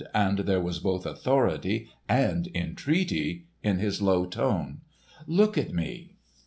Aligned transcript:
he 0.01 0.05
said—and 0.05 0.39
there 0.47 0.59
was 0.59 0.79
both 0.79 1.05
authority 1.05 1.87
and 2.09 2.49
entreaty 2.55 3.45
in 3.61 3.77
his 3.77 4.01
low 4.01 4.25
tone—"look 4.25 5.59
at 5.59 5.71
me!" 5.75 6.15